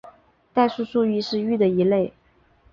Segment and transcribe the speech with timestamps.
[0.51, 2.11] 代数数域是域的一类。